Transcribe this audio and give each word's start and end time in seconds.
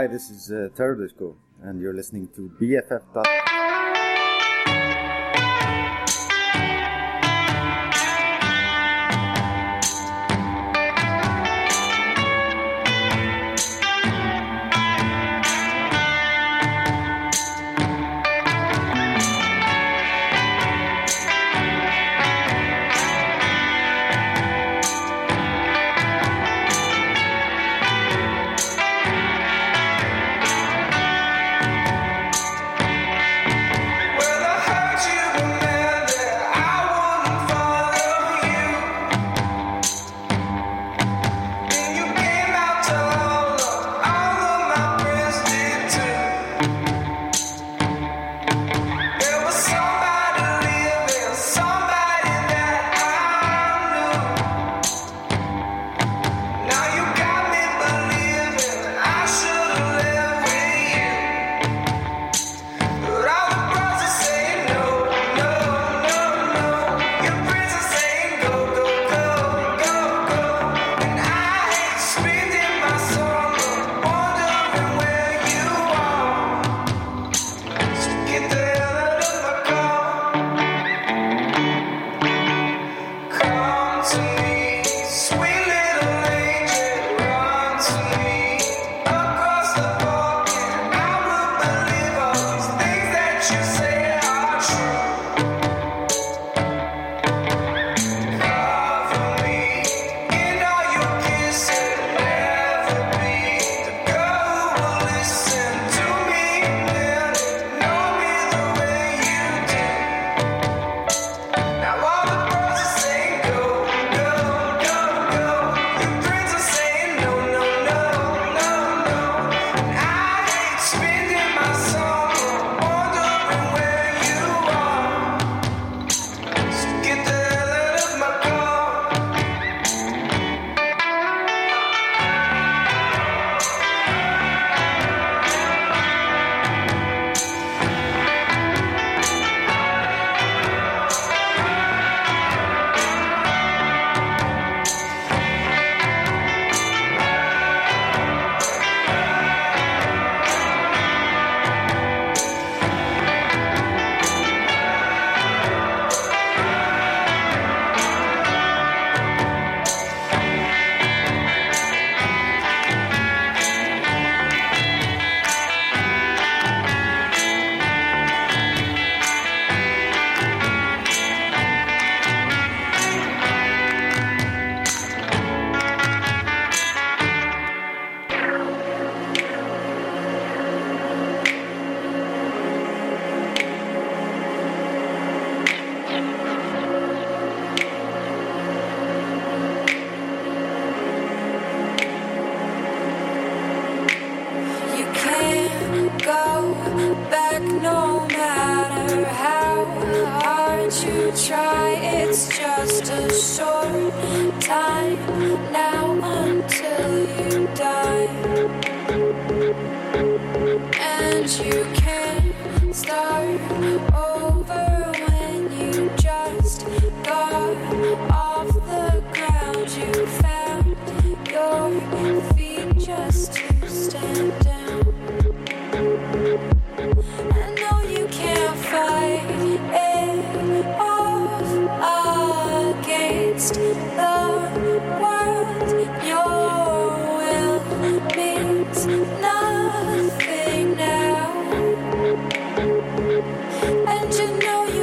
Hi, 0.00 0.06
this 0.06 0.30
is 0.30 0.50
uh, 0.50 0.70
and 1.62 1.78
you're 1.78 1.92
listening 1.92 2.26
to 2.28 2.50
BFF. 2.58 3.39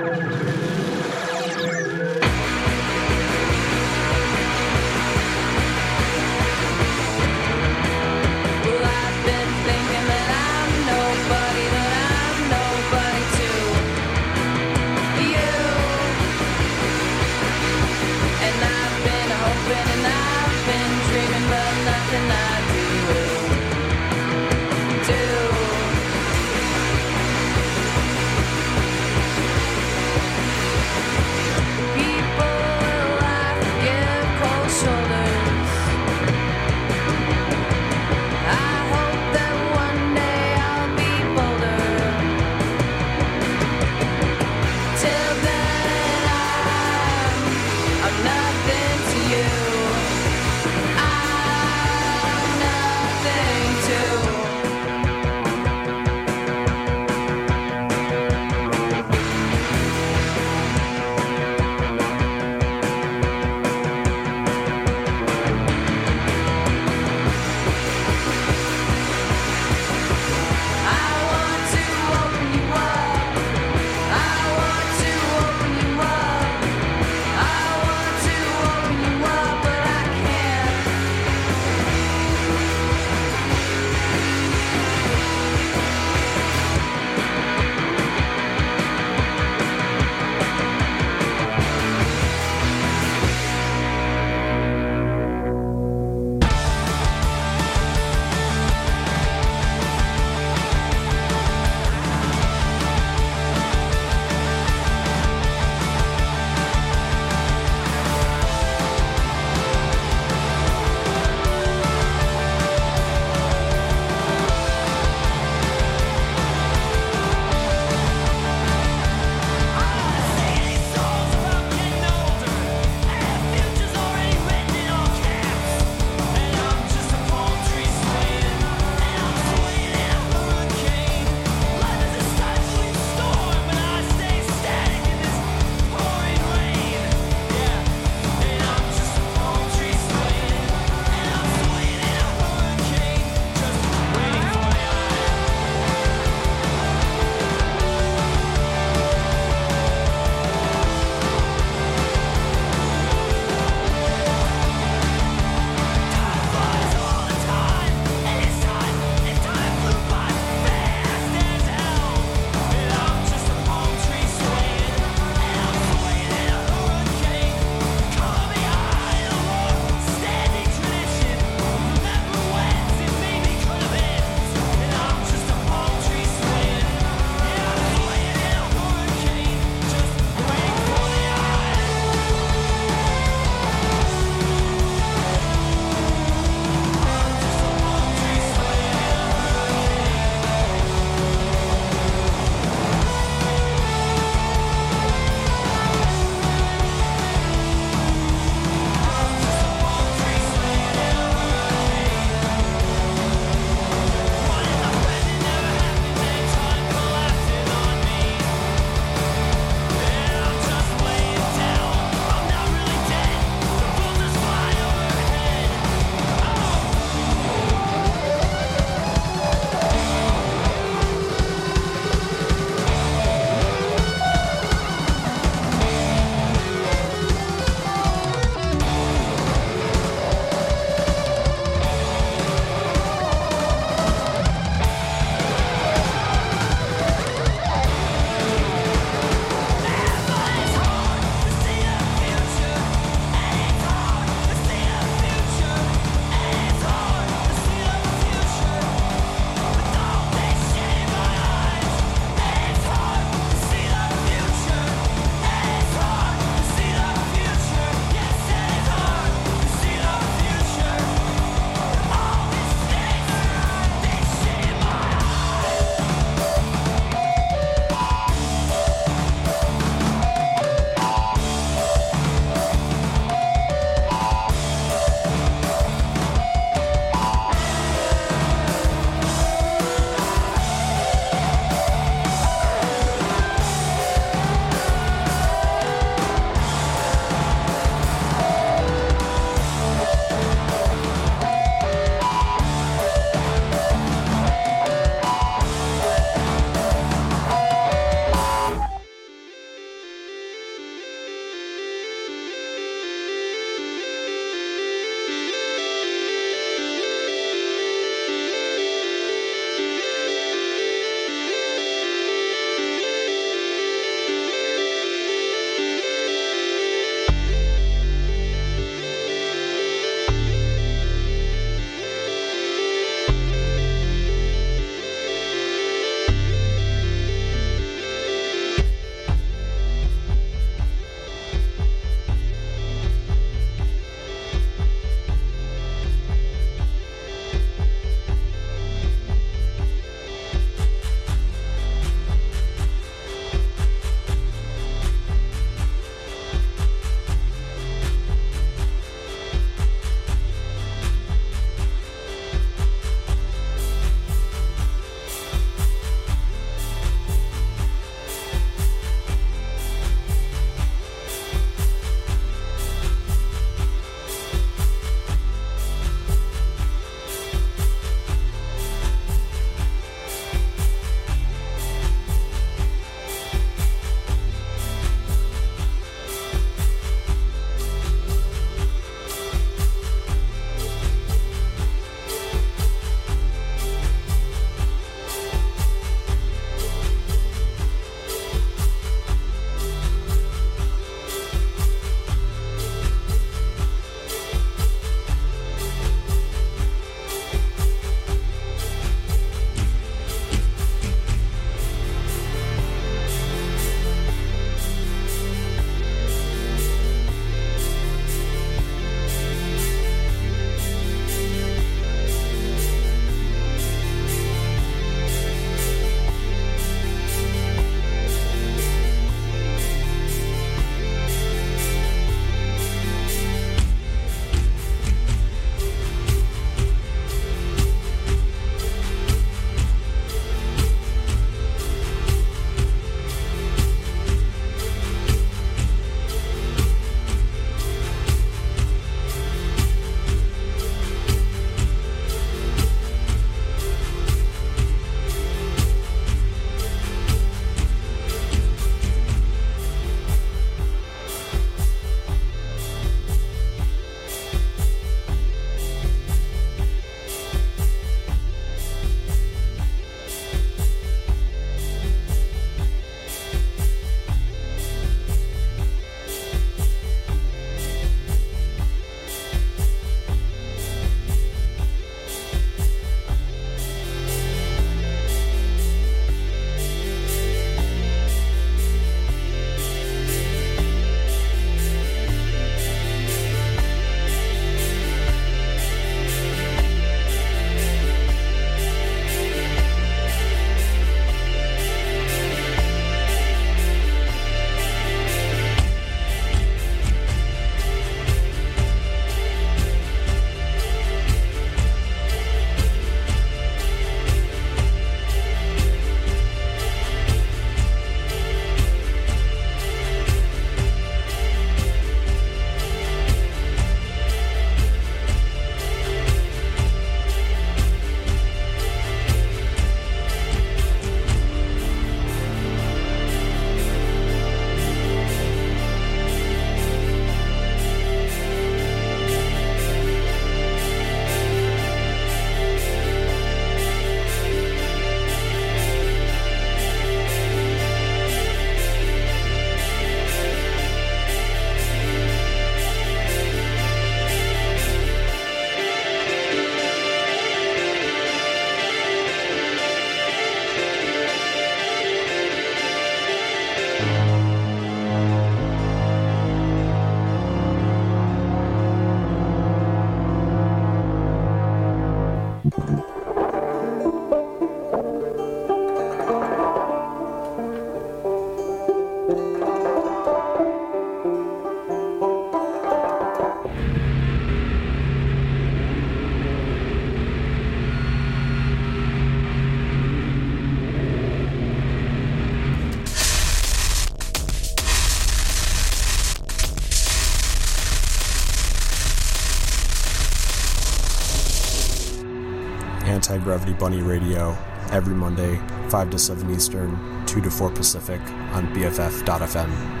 Gravity 593.43 593.73
Bunny 593.73 594.01
Radio 594.01 594.57
every 594.91 595.15
Monday, 595.15 595.59
5 595.89 596.09
to 596.09 596.19
7 596.19 596.53
Eastern, 596.53 597.25
2 597.25 597.41
to 597.41 597.51
4 597.51 597.69
Pacific 597.71 598.21
on 598.53 598.67
BFF.fm. 598.73 600.00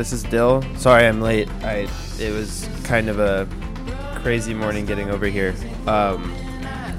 this 0.00 0.14
is 0.14 0.22
Dill. 0.22 0.64
Sorry 0.78 1.06
I'm 1.06 1.20
late. 1.20 1.46
I 1.62 1.86
it 2.18 2.32
was 2.32 2.66
kind 2.84 3.10
of 3.10 3.20
a 3.20 3.46
crazy 4.22 4.54
morning 4.54 4.86
getting 4.86 5.10
over 5.10 5.26
here. 5.26 5.54
Um, 5.86 6.34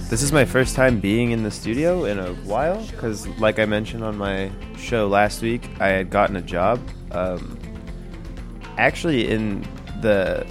this 0.07 0.21
is 0.21 0.31
my 0.31 0.45
first 0.45 0.75
time 0.75 0.99
being 0.99 1.31
in 1.31 1.41
the 1.41 1.49
studio 1.49 2.05
in 2.05 2.19
a 2.19 2.35
while 2.45 2.85
because, 2.85 3.27
like 3.39 3.57
I 3.57 3.65
mentioned 3.65 4.03
on 4.03 4.15
my 4.19 4.51
show 4.77 5.07
last 5.07 5.41
week, 5.41 5.67
I 5.79 5.87
had 5.87 6.11
gotten 6.11 6.35
a 6.35 6.43
job. 6.43 6.79
Um, 7.09 7.57
actually, 8.77 9.31
in 9.31 9.67
the 10.01 10.45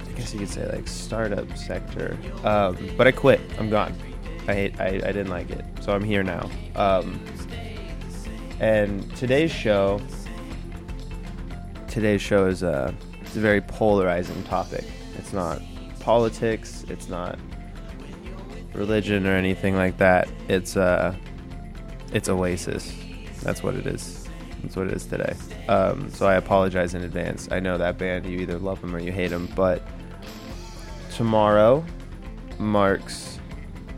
I 0.00 0.12
guess 0.12 0.32
you 0.32 0.38
could 0.38 0.48
say 0.48 0.66
like 0.72 0.88
startup 0.88 1.58
sector. 1.58 2.16
Um, 2.42 2.78
but 2.96 3.06
I 3.06 3.12
quit. 3.12 3.42
I'm 3.58 3.68
gone. 3.68 3.94
I 4.48 4.54
hate. 4.54 4.80
I, 4.80 4.86
I 4.86 5.12
didn't 5.12 5.28
like 5.28 5.50
it, 5.50 5.62
so 5.82 5.92
I'm 5.92 6.04
here 6.04 6.22
now. 6.22 6.48
Um, 6.74 7.20
and 8.60 9.14
today's 9.14 9.50
show, 9.50 10.00
today's 11.94 12.20
show 12.20 12.46
is 12.46 12.64
a, 12.64 12.92
it's 13.20 13.36
a 13.36 13.40
very 13.40 13.60
polarizing 13.60 14.42
topic. 14.42 14.84
It's 15.16 15.32
not 15.32 15.62
politics. 16.00 16.84
It's 16.88 17.08
not 17.08 17.38
religion 18.74 19.28
or 19.28 19.36
anything 19.36 19.76
like 19.76 19.96
that. 19.98 20.28
It's 20.48 20.76
uh, 20.76 21.14
it's 22.12 22.28
Oasis. 22.28 22.92
That's 23.42 23.62
what 23.62 23.76
it 23.76 23.86
is. 23.86 24.28
That's 24.62 24.74
what 24.74 24.88
it 24.88 24.92
is 24.94 25.06
today. 25.06 25.34
Um, 25.68 26.10
so 26.10 26.26
I 26.26 26.34
apologize 26.34 26.94
in 26.94 27.04
advance. 27.04 27.48
I 27.52 27.60
know 27.60 27.78
that 27.78 27.96
band. 27.96 28.26
You 28.26 28.40
either 28.40 28.58
love 28.58 28.80
them 28.80 28.94
or 28.94 28.98
you 28.98 29.12
hate 29.12 29.28
them. 29.28 29.48
But 29.54 29.80
tomorrow 31.14 31.84
marks. 32.58 33.38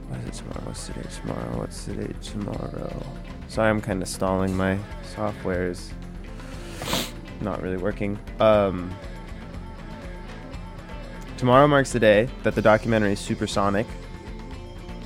What 0.09 0.21
is 0.21 0.27
it 0.27 0.33
tomorrow? 0.35 0.67
What's 0.67 0.87
today? 0.87 1.09
Tomorrow. 1.23 1.59
What's 1.59 1.85
today? 1.87 2.13
Tomorrow. 2.21 3.07
Sorry, 3.49 3.71
I'm 3.71 3.81
kind 3.81 4.03
of 4.03 4.09
stalling. 4.09 4.55
My 4.55 4.79
software 5.15 5.71
is 5.71 5.93
not 7.41 7.63
really 7.63 7.77
working. 7.77 8.19
Um, 8.41 8.95
tomorrow 11.37 11.67
marks 11.67 11.93
the 11.93 12.01
day 12.01 12.29
that 12.43 12.55
the 12.55 12.63
documentary 12.63 13.17
Supersonic 13.17 13.87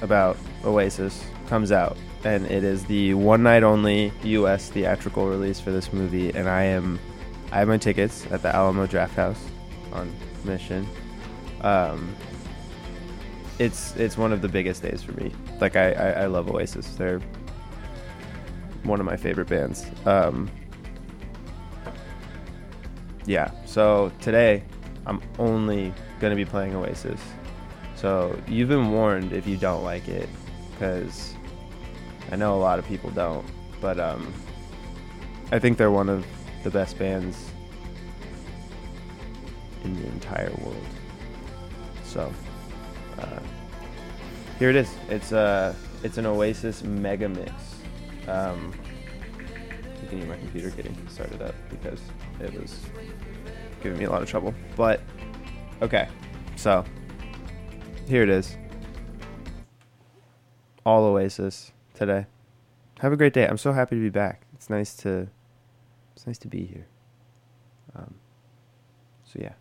about 0.03 0.37
Oasis 0.65 1.25
comes 1.47 1.73
out, 1.73 1.97
and 2.25 2.47
it 2.47 2.65
is 2.65 2.85
the 2.85 3.15
one 3.15 3.43
night 3.43 3.63
only 3.63 4.13
U.S. 4.23 4.71
theatrical 4.71 5.29
release 5.29 5.61
for 5.61 5.71
this 5.71 5.93
movie. 5.93 6.31
And 6.31 6.49
I 6.49 6.65
am, 6.65 6.99
I 7.53 7.59
have 7.59 7.69
my 7.69 7.79
tickets 7.79 8.27
at 8.31 8.43
the 8.43 8.55
Alamo 8.55 8.87
Drafthouse 8.87 9.41
on 9.93 10.15
mission. 10.45 10.87
Um, 11.63 12.15
it's 13.59 13.95
it's 13.97 14.17
one 14.17 14.33
of 14.33 14.41
the 14.41 14.49
biggest 14.49 14.83
days 14.83 15.03
for 15.03 15.13
me. 15.13 15.31
Like 15.61 15.77
I, 15.77 15.93
I, 15.93 16.11
I 16.23 16.27
love 16.27 16.49
Oasis. 16.51 16.95
They're 16.95 17.21
one 18.85 19.01
of 19.01 19.07
my 19.07 19.17
favorite 19.17 19.49
bands. 19.49 19.85
Um, 20.07 20.51
yeah. 23.27 23.51
So 23.67 24.13
today, 24.21 24.63
I'm 25.07 25.21
only 25.39 25.93
gonna 26.21 26.37
be 26.37 26.45
playing 26.45 26.75
Oasis. 26.75 27.21
So 27.97 28.39
you've 28.49 28.69
been 28.69 28.93
warned 28.93 29.33
if 29.33 29.47
you 29.47 29.57
don't 29.57 29.85
like 29.85 30.09
it, 30.09 30.29
because 30.73 31.35
I 32.31 32.37
know 32.37 32.55
a 32.55 32.61
lot 32.61 32.79
of 32.79 32.87
people 32.87 33.11
don't. 33.11 33.45
But 33.81 33.99
um, 33.99 34.33
I 35.53 35.59
think 35.59 35.79
they're 35.79 35.91
one 35.91 36.09
of 36.09 36.25
the 36.63 36.71
best 36.71 36.99
bands 36.99 37.51
in 39.85 40.01
the 40.01 40.07
entire 40.09 40.51
world. 40.63 40.87
So 42.05 42.33
uh, 43.19 43.41
here 44.59 44.71
it 44.71 44.77
is. 44.77 44.93
It's 45.09 45.33
uh, 45.33 45.75
it's 46.03 46.19
an 46.19 46.27
Oasis 46.27 46.83
mega 46.83 47.29
mix. 47.29 47.53
Um, 48.29 48.73
you 50.03 50.09
can 50.09 50.19
hear 50.19 50.29
my 50.29 50.37
computer 50.37 50.71
getting 50.71 50.97
started 51.09 51.43
up 51.43 51.55
because 51.71 52.01
it 52.41 52.61
was 52.61 52.81
giving 53.83 53.99
me 53.99 54.05
a 54.05 54.11
lot 54.11 54.23
of 54.23 54.29
trouble. 54.29 54.55
But 54.77 55.01
okay, 55.83 56.09
so 56.57 56.85
here 58.07 58.23
it 58.23 58.29
is. 58.29 58.57
All 60.85 61.05
Oasis 61.05 61.73
today. 61.95 62.27
Have 63.01 63.13
a 63.13 63.17
great 63.17 63.33
day. 63.33 63.47
I'm 63.47 63.59
so 63.59 63.73
happy 63.73 63.97
to 63.97 64.03
be 64.03 64.11
back. 64.11 64.43
It's 64.55 64.69
nice 64.69 64.95
to 64.97 65.29
it's 66.15 66.27
nice 66.27 66.39
to 66.39 66.49
be 66.49 66.65
here. 66.65 66.87
Um, 67.95 68.15
so 69.25 69.39
yeah. 69.41 69.53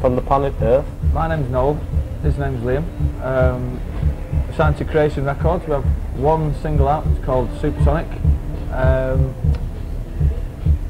From 0.00 0.14
the 0.16 0.22
planet 0.22 0.54
Earth. 0.62 0.86
my 1.12 1.28
name's 1.28 1.50
Noel. 1.50 1.74
His 2.22 2.38
name's 2.38 2.62
Liam. 2.62 2.84
Um, 3.24 3.80
signed 4.54 4.76
to 4.78 4.84
Creation 4.84 5.24
Records. 5.24 5.66
We 5.66 5.72
have 5.72 5.84
one 6.16 6.54
single 6.62 6.88
out. 6.88 7.04
It's 7.08 7.24
called 7.24 7.48
Supersonic. 7.60 8.06
Um, 8.72 9.34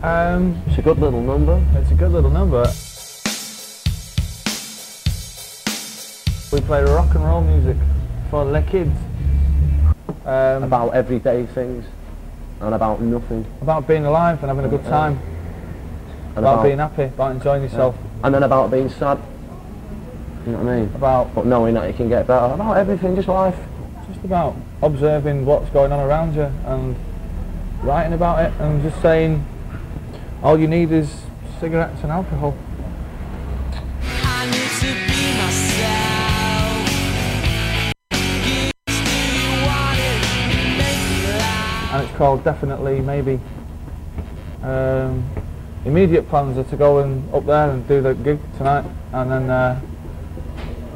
um, 0.02 0.62
It's 0.66 0.78
a 0.78 0.82
good 0.82 0.98
little 0.98 1.22
number. 1.22 1.62
it's 1.76 1.90
a 1.90 1.94
good 1.94 2.12
little 2.12 2.30
number. 2.30 2.66
We 6.52 6.60
play 6.66 6.82
rock 6.84 7.14
and 7.14 7.24
roll 7.24 7.40
music 7.42 7.76
for 8.30 8.44
the 8.44 8.62
kids. 8.62 8.96
Um, 10.26 10.64
About 10.64 10.94
everyday 10.94 11.46
things. 11.46 11.84
And 12.60 12.74
about 12.74 13.00
nothing. 13.00 13.46
about 13.62 13.86
being 13.86 14.04
alive 14.04 14.40
and 14.42 14.48
having 14.48 14.64
a 14.64 14.68
good 14.68 14.84
time. 14.84 15.18
And 16.30 16.38
About 16.38 16.62
being 16.62 16.78
happy. 16.78 17.04
About 17.04 17.30
enjoying 17.32 17.62
yourself. 17.62 17.94
And 18.24 18.34
then 18.34 18.42
about 18.42 18.70
being 18.70 18.88
sad. 18.88 19.18
You 20.46 20.52
know 20.52 20.58
what 20.58 20.72
I 20.72 20.76
mean? 20.80 20.90
About 20.94 21.34
But 21.34 21.46
knowing 21.46 21.74
that 21.74 21.86
you 21.86 21.94
can 21.94 22.08
get 22.08 22.26
better. 22.26 22.54
About 22.54 22.76
everything, 22.76 23.14
just 23.14 23.28
life. 23.28 23.56
just 24.12 24.24
about 24.24 24.56
observing 24.82 25.44
what's 25.44 25.68
going 25.70 25.92
on 25.92 26.00
around 26.00 26.34
you 26.34 26.50
and 26.66 26.96
writing 27.82 28.12
about 28.14 28.44
it 28.44 28.52
and 28.60 28.82
just 28.82 29.00
saying 29.02 29.44
all 30.42 30.58
you 30.58 30.66
need 30.66 30.90
is 30.90 31.22
cigarettes 31.60 32.02
and 32.02 32.10
alcohol. 32.10 32.56
I 34.02 34.46
need 34.46 34.70
to 34.80 34.86
be 35.06 35.36
myself. 35.38 36.88
Used 38.46 38.74
to 38.86 39.02
you 39.36 39.50
wanted, 39.66 40.18
make 40.78 41.02
me 41.10 41.18
laugh. 41.38 41.92
and 41.94 42.02
it's 42.08 42.16
called 42.16 42.42
Definitely 42.44 43.00
Maybe. 43.00 43.38
Um, 44.62 45.24
immediate 45.84 46.28
plans 46.28 46.56
are 46.58 46.64
to 46.64 46.76
go 46.76 46.98
and 46.98 47.32
up 47.34 47.46
there 47.46 47.70
and 47.70 47.86
do 47.88 48.00
the 48.00 48.14
gig 48.14 48.38
tonight 48.56 48.84
and 49.12 49.30
then 49.30 49.50
uh, 49.50 49.80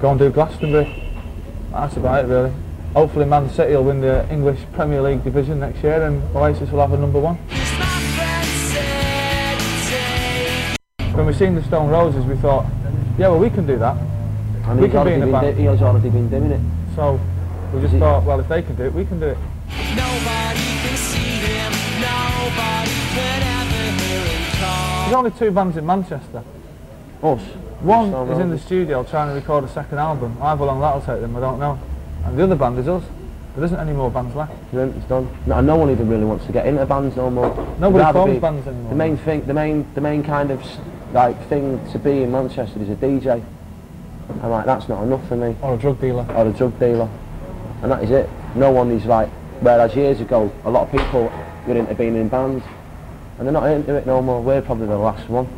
go 0.01 0.11
and 0.11 0.18
do 0.18 0.30
Glastonbury. 0.30 1.12
That's 1.70 1.97
about 1.97 2.24
it 2.24 2.28
really. 2.28 2.53
Hopefully 2.95 3.24
Man 3.24 3.49
City 3.51 3.74
will 3.74 3.85
win 3.85 4.01
the 4.01 4.28
English 4.30 4.61
Premier 4.72 5.01
League 5.01 5.24
division 5.24 5.61
next 5.61 5.83
year 5.83 6.03
and 6.07 6.22
Oasis 6.37 6.70
will 6.70 6.80
have 6.80 6.93
a 6.93 6.99
number 6.99 7.18
one. 7.18 7.37
Cause 7.49 7.72
my 7.78 8.01
friend 8.16 8.47
said 8.70 9.59
take 11.09 11.16
When 11.16 11.26
we 11.26 11.33
seen 11.33 11.55
the 11.55 11.62
Stone 11.64 11.89
Roses 11.89 12.24
we 12.26 12.37
thought, 12.37 12.66
yeah 13.18 13.28
well 13.28 13.39
we 13.39 13.51
can 13.51 13.66
do 13.66 13.78
that. 13.78 13.97
And 14.64 14.78
We 14.78 14.87
he's 14.87 14.93
can 14.93 15.07
be 15.07 15.12
already 15.12 15.14
in 15.14 15.22
a 15.22 15.26
been 15.26 15.33
band. 15.33 15.59
He 15.59 15.64
has 15.64 15.83
already 15.83 16.11
been 16.11 16.28
doing 16.28 16.51
it. 16.51 16.61
So 16.95 17.18
we 17.72 17.80
just 17.80 17.95
thought, 17.97 18.24
well 18.24 18.41
if 18.41 18.49
they 18.49 18.62
can 18.62 18.76
do 18.76 18.85
it, 18.85 18.93
we 18.93 19.05
can 19.07 19.18
do 19.20 19.28
it. 19.28 19.39
Nobody 19.97 20.32
There's 25.13 25.27
only 25.27 25.39
two 25.39 25.51
bands 25.51 25.77
in 25.77 25.85
Manchester. 25.85 26.43
Us. 27.23 27.43
One 27.83 28.15
is 28.31 28.39
in 28.39 28.49
the 28.49 28.59
studio 28.59 29.05
trying 29.05 29.29
to 29.29 29.35
record 29.35 29.63
a 29.63 29.69
second 29.69 29.99
album. 29.99 30.39
However 30.39 30.65
long 30.65 30.81
that'll 30.81 31.03
take 31.03 31.21
them, 31.21 31.37
I 31.37 31.41
don't 31.41 31.61
know. 31.61 31.79
And 32.25 32.39
the 32.39 32.45
other 32.45 32.55
band 32.55 32.79
is 32.79 32.89
us. 32.89 33.05
There 33.55 33.63
isn't 33.63 33.79
any 33.79 33.93
more 33.93 34.11
bands 34.11 34.35
left. 34.35 34.55
It's 34.73 35.05
done. 35.09 35.29
No, 35.45 35.61
no 35.61 35.77
one 35.77 35.91
even 35.91 36.09
really 36.09 36.25
wants 36.25 36.47
to 36.47 36.53
get 36.53 36.65
into 36.65 36.87
bands 36.87 37.15
no 37.15 37.29
more. 37.29 37.55
Nobody 37.79 38.11
forms 38.11 38.33
be- 38.33 38.39
bands 38.39 38.67
anymore. 38.67 38.89
The 38.89 38.97
main 38.97 39.19
thing, 39.19 39.45
the 39.45 39.53
main, 39.53 39.87
the 39.93 40.01
main 40.01 40.25
kind 40.25 40.51
of 40.51 40.65
like 41.13 41.47
thing 41.51 41.79
to 41.93 41.99
be 41.99 42.23
in 42.23 42.33
Manchester 42.33 42.81
is 42.81 42.89
a 42.89 42.97
DJ. 42.97 43.45
I'm 44.43 44.49
like, 44.49 44.65
that's 44.65 44.89
not 44.89 45.03
enough 45.03 45.29
for 45.29 45.37
me. 45.37 45.55
Or 45.61 45.75
a 45.75 45.77
drug 45.77 46.01
dealer. 46.01 46.27
Or 46.35 46.47
a 46.47 46.53
drug 46.55 46.81
dealer, 46.81 47.11
and 47.83 47.93
that 47.93 48.03
is 48.03 48.11
it. 48.11 48.31
No 48.55 48.71
one 48.71 48.91
is 48.91 49.05
like. 49.05 49.29
Whereas 49.61 49.95
years 49.95 50.23
ago, 50.23 50.51
a 50.65 50.71
lot 50.71 50.85
of 50.85 50.91
people 50.91 51.31
were 51.67 51.77
into 51.77 51.95
being 51.95 52.17
in 52.17 52.29
bands, 52.31 52.65
and 53.43 53.57
they're 53.57 53.61
not 53.61 53.68
into 53.72 53.97
it 53.97 54.07
no 54.07 54.22
more. 54.22 54.40
We're 54.40 54.62
probably 54.62 54.86
the 54.86 54.97
last 54.97 55.28
one. 55.28 55.49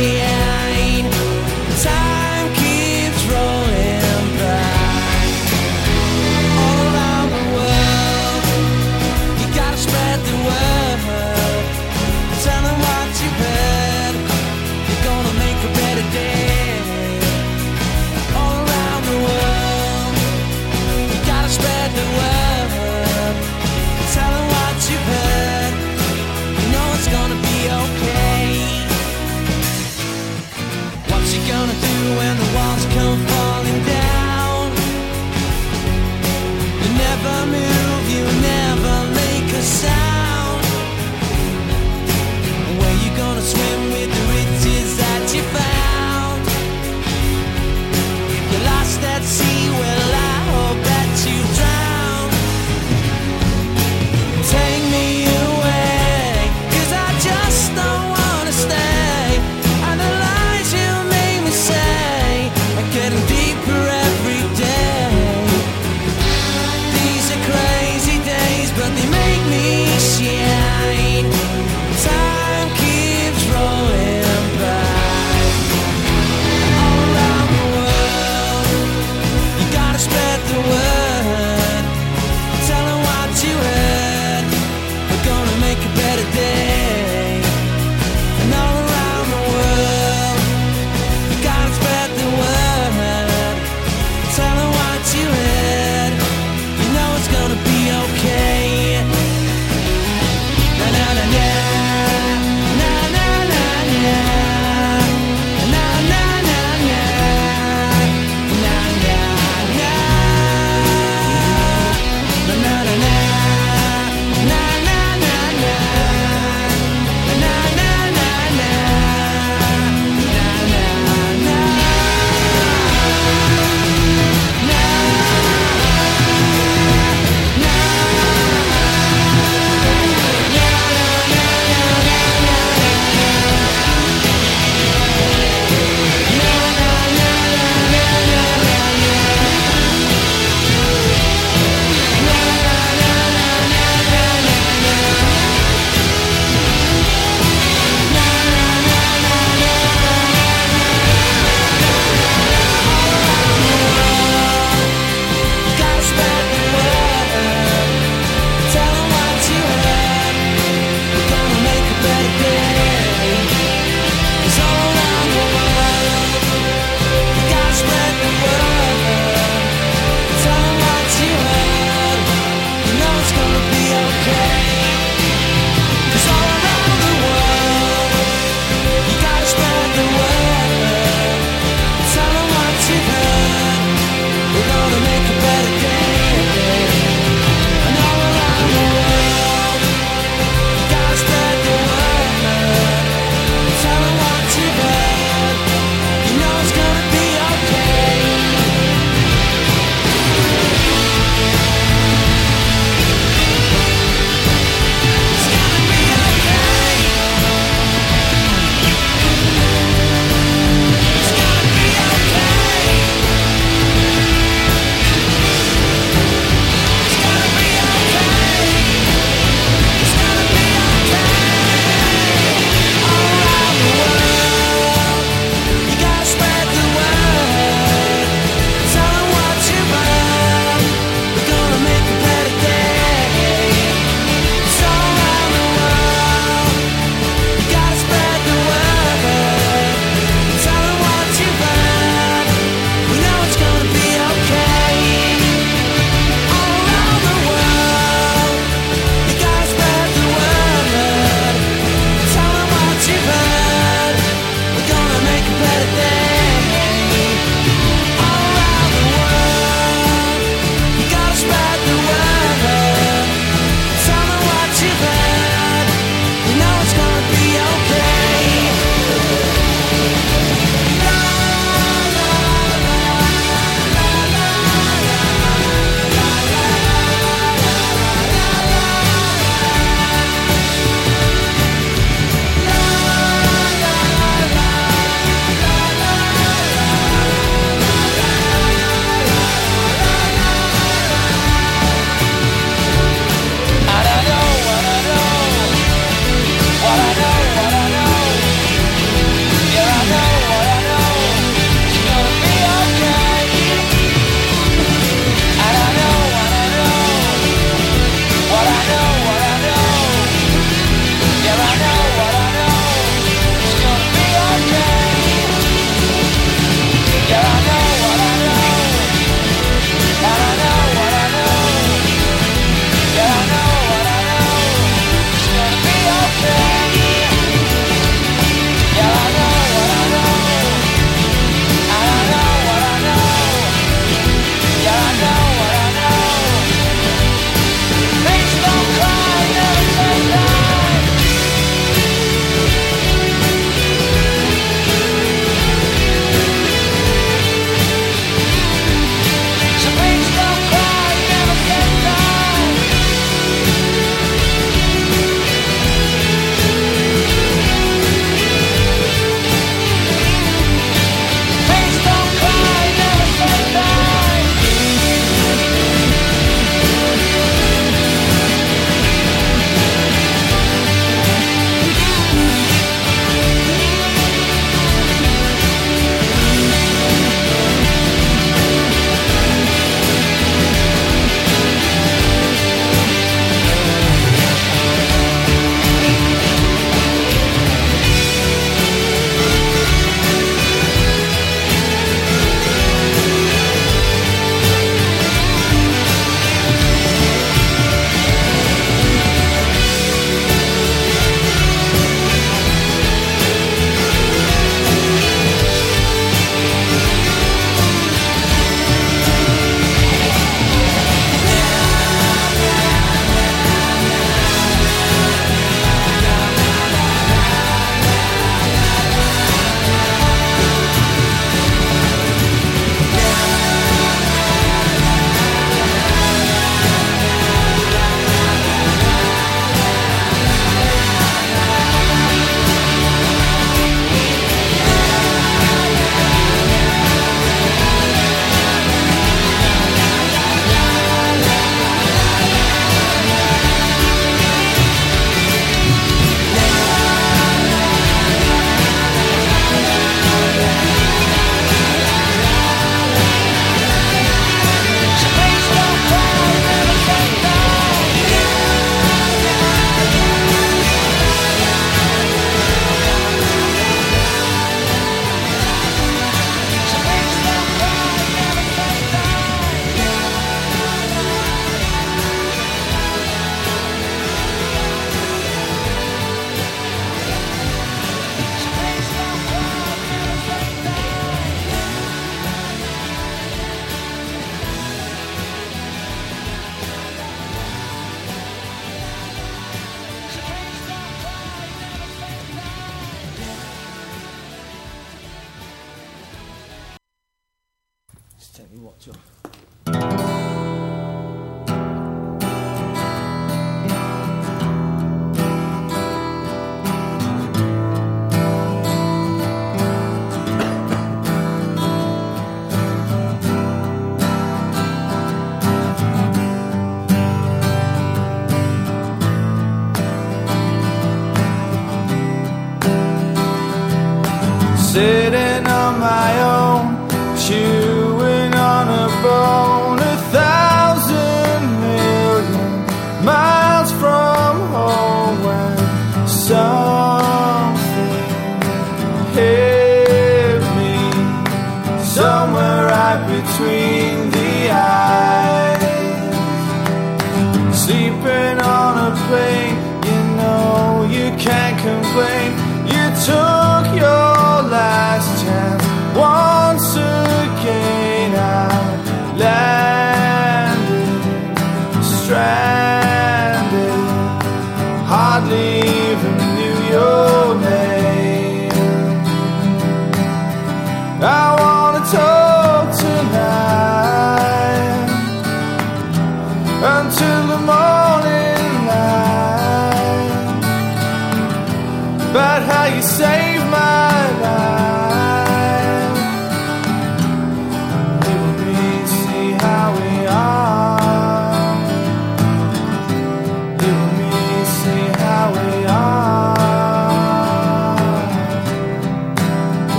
Me 0.00 0.33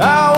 I 0.00 0.31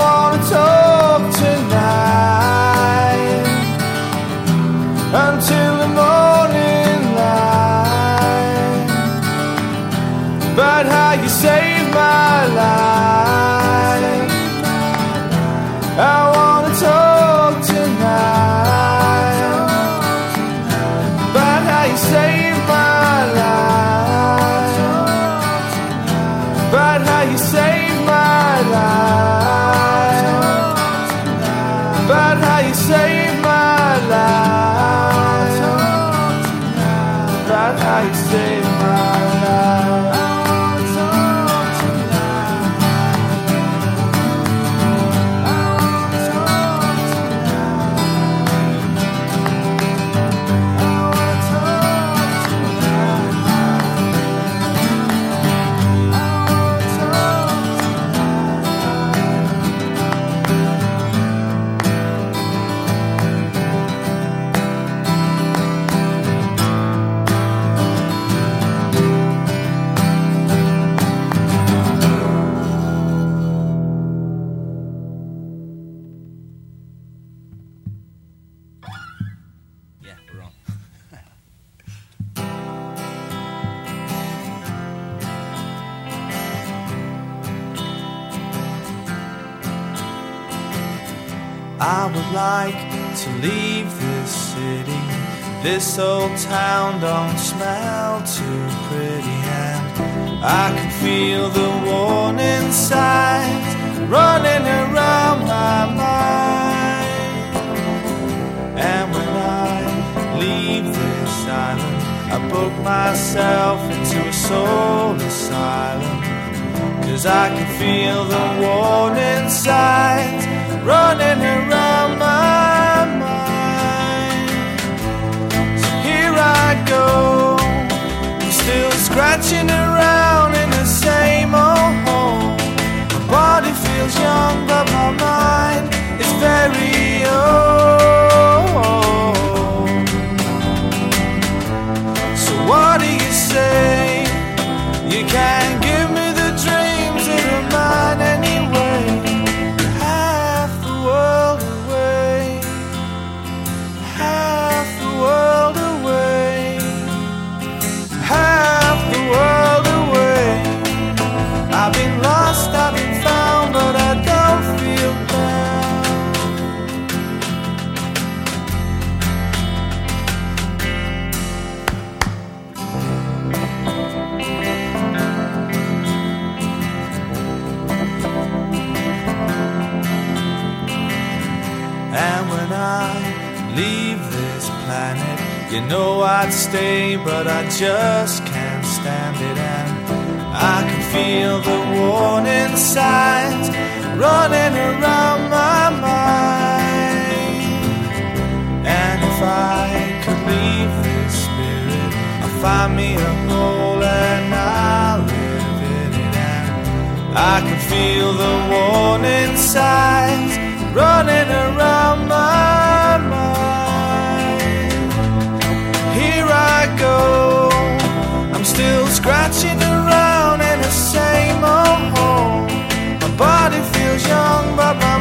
feels 224.14 224.28
young, 224.28 224.76
but 224.76 224.96
my 224.96 225.13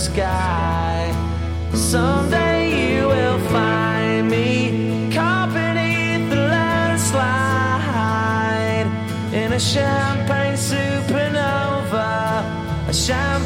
sky. 0.00 1.12
Someday 1.74 2.60
you 2.94 3.06
will 3.06 3.38
find 3.50 4.30
me 4.30 5.10
caught 5.12 5.52
beneath 5.52 6.30
the 6.30 6.36
landslide 6.54 7.28
in 9.34 9.52
a 9.52 9.60
champagne 9.60 10.56
supernova. 10.56 12.12
A 12.88 12.92
champagne 12.94 13.39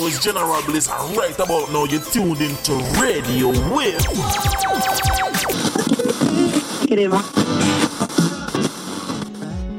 know 0.00 0.06
it's 0.06 0.18
General 0.18 0.62
Bliss, 0.62 0.88
and 0.88 1.16
right 1.16 1.34
about 1.38 1.70
now 1.72 1.84
you're 1.84 2.00
tuned 2.00 2.40
into 2.40 2.72
Radio 3.00 3.48
Wave. 3.74 4.00